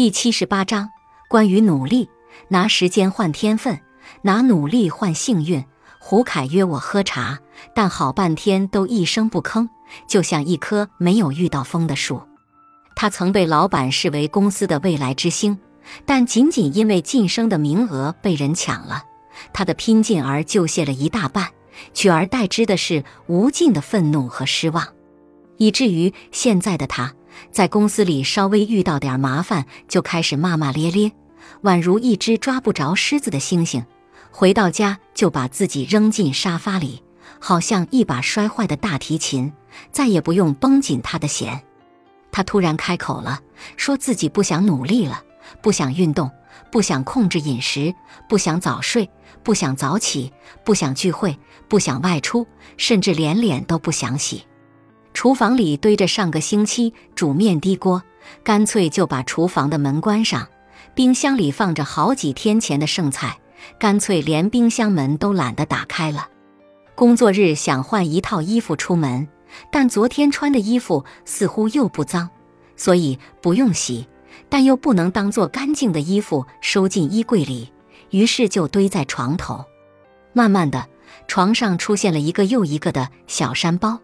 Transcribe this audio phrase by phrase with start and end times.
[0.00, 0.88] 第七十八章
[1.28, 2.08] 关于努力，
[2.48, 3.78] 拿时间换天分，
[4.22, 5.62] 拿努力换幸运。
[5.98, 7.38] 胡凯约我喝茶，
[7.74, 9.68] 但好半天都一声不吭，
[10.08, 12.22] 就像一棵没有遇到风的树。
[12.96, 15.58] 他曾被老板视为公司的未来之星，
[16.06, 19.02] 但仅仅因为晋升的名额被人抢了，
[19.52, 21.48] 他的拼劲儿就泄了一大半，
[21.92, 24.94] 取而代之的是无尽的愤怒和失望，
[25.58, 27.12] 以至于现在的他。
[27.50, 31.12] 在公司里稍微遇到点麻烦，就开始骂骂咧咧，
[31.62, 33.84] 宛如一只抓不着狮子的猩猩。
[34.30, 37.02] 回到家就把自己扔进沙发里，
[37.40, 39.52] 好像一把摔坏的大提琴，
[39.90, 41.62] 再也不用绷紧他的弦。
[42.30, 43.40] 他突然开口了，
[43.76, 45.24] 说自己不想努力了，
[45.60, 46.30] 不想运动，
[46.70, 47.92] 不想控制饮食，
[48.28, 49.10] 不想早睡，
[49.42, 50.32] 不想早起，
[50.64, 51.36] 不想聚会，
[51.68, 54.44] 不想外出，甚至连脸都不想洗。
[55.20, 58.02] 厨房里堆着上个星期煮面的锅，
[58.42, 60.48] 干脆就把厨房的门关上。
[60.94, 63.38] 冰箱里放着好几天前的剩菜，
[63.78, 66.28] 干脆连冰箱门都懒得打开了。
[66.94, 69.28] 工作日想换一套衣服出门，
[69.70, 72.30] 但昨天穿的衣服似乎又不脏，
[72.74, 74.08] 所以不用洗，
[74.48, 77.70] 但又不能当做干净的衣服收进衣柜里，
[78.08, 79.66] 于是就堆在床头。
[80.32, 80.86] 慢慢的，
[81.28, 84.00] 床上出现了一个又一个的小山包。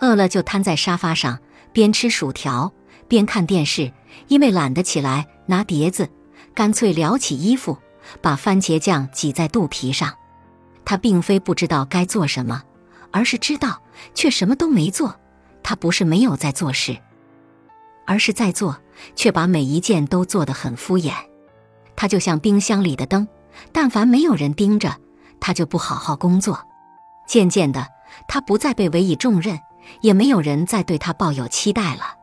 [0.00, 1.38] 饿了就瘫在沙发上，
[1.72, 2.72] 边吃薯条
[3.06, 3.92] 边看电视，
[4.28, 6.08] 因为懒得起来拿碟子，
[6.54, 7.76] 干脆撩起衣服，
[8.20, 10.12] 把番茄酱挤在肚皮上。
[10.84, 12.62] 他并非不知道该做什么，
[13.10, 13.82] 而是知道
[14.14, 15.14] 却什么都没做。
[15.62, 16.96] 他不是没有在做事，
[18.06, 18.78] 而是在做，
[19.14, 21.12] 却把每一件都做得很敷衍。
[21.94, 23.28] 他就像冰箱里的灯，
[23.70, 24.96] 但凡没有人盯着，
[25.38, 26.58] 他就不好好工作。
[27.28, 27.86] 渐渐的，
[28.26, 29.60] 他不再被委以重任。
[30.00, 32.16] 也没有人再对他抱有期待了，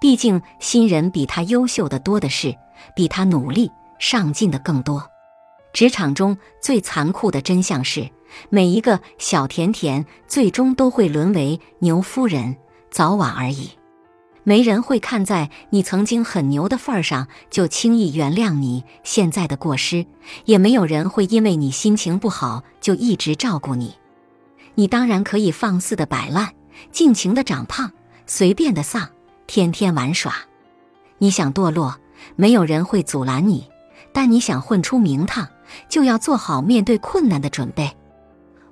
[0.00, 2.56] 毕竟新人比他优秀的多的是，
[2.94, 5.08] 比他努力上进的更多。
[5.72, 8.10] 职场中最残酷的真相是，
[8.48, 12.56] 每一个小甜甜最终都会沦为牛夫人，
[12.90, 13.70] 早晚而已。
[14.42, 20.06] 没人会看在你曾经很牛的份儿上就轻易原谅你现在的过失，
[20.44, 23.96] 也没有人会因为你心情不好就一直照顾你。
[24.76, 26.52] 你当然可以放肆的摆烂。
[26.92, 27.92] 尽情的长胖，
[28.26, 29.08] 随便的丧，
[29.46, 30.34] 天天玩耍。
[31.18, 31.98] 你想堕落，
[32.36, 33.68] 没有人会阻拦你；
[34.12, 35.48] 但你想混出名堂，
[35.88, 37.90] 就要做好面对困难的准备。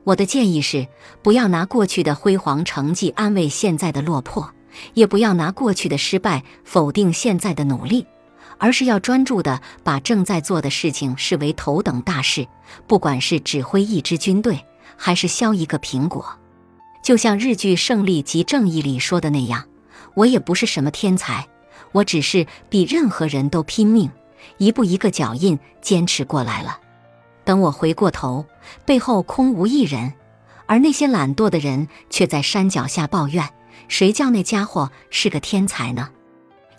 [0.05, 0.87] 我的建议是，
[1.23, 4.51] 不要拿过去的辉煌成绩安慰现在的落魄，
[4.93, 8.07] 也不要拿过去的失败否定现在的努力，
[8.59, 12.47] 而是要专注的把正在做的事情视为头等大事。
[12.87, 14.63] 不管是指挥一支军队，
[14.97, 16.27] 还是削一个苹果。
[17.05, 19.67] 就像日剧《胜利及正义》里说的那样，
[20.15, 21.47] 我也不是什么天才，
[21.93, 24.11] 我只是比任何人都拼命，
[24.57, 26.79] 一步一个脚印坚持过来了。
[27.45, 28.47] 等我回过头，
[28.87, 30.15] 背后空无一人，
[30.65, 33.47] 而那些懒惰的人却在山脚下抱怨：
[33.87, 36.09] 谁叫那家伙是个天才呢？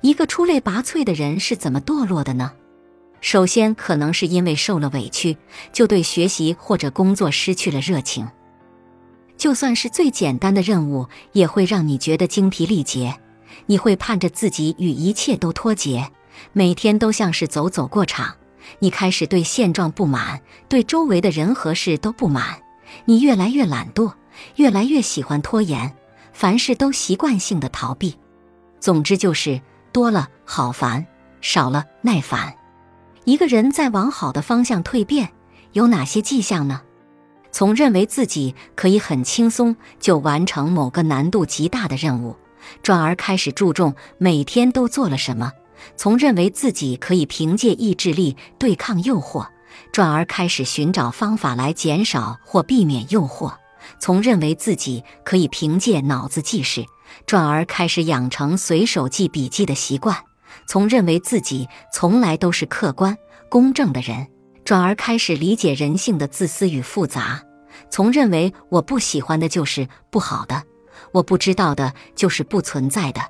[0.01, 2.51] 一个出类拔萃的人是怎么堕落的呢？
[3.21, 5.37] 首先，可能是因为受了委屈，
[5.71, 8.27] 就对学习或者工作失去了热情。
[9.45, 13.19] 就算是最简单的任务，也会让你觉得精疲力竭。
[13.67, 16.09] 你会盼着自己与一切都脱节，
[16.51, 18.37] 每天都像是走走过场。
[18.79, 22.57] 你开始对现状不满，对周围的人和事都不满。
[23.05, 24.13] 你越来越懒惰，
[24.55, 25.95] 越来越喜欢拖延，
[26.33, 28.17] 凡事都习惯性的逃避。
[28.79, 29.61] 总之就是
[29.91, 31.05] 多了好烦，
[31.39, 32.55] 少了耐烦。
[33.25, 35.29] 一个人在往好的方向蜕变，
[35.73, 36.81] 有哪些迹象呢？
[37.55, 42.35] 从认为自己可以很轻松就完成某个难度极大的任务，
[42.83, 45.51] 转而开始注重每天都做了什么；
[45.95, 49.47] 从认为自己可以凭借意志力对抗诱惑，
[49.93, 53.53] 转而开始寻找方法来减少或避免诱惑；
[54.01, 56.83] 从认为自己可以凭借脑子记事，
[57.25, 60.13] 转而开始养成随手记笔记的习惯；
[60.67, 63.17] 从认为自己从来都是客观
[63.47, 64.27] 公正的人。
[64.65, 67.43] 转而开始理解人性的自私与复杂，
[67.91, 70.63] 从认为我不喜欢的就是不好的，
[71.13, 73.21] 我不知道的就是不存在的，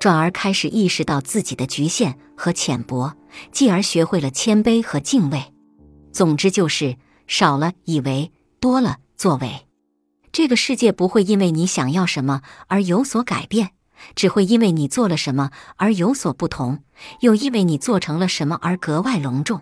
[0.00, 3.14] 转而开始意识到自己的局限和浅薄，
[3.52, 5.54] 继而学会了谦卑和敬畏。
[6.12, 6.96] 总之就是
[7.28, 9.68] 少了以为，多了作为。
[10.32, 13.70] 这个世界不会因为你想要什么而有所改变，
[14.16, 16.82] 只会因为你做了什么而有所不同，
[17.20, 19.60] 又因为你做成了什么而格外隆重。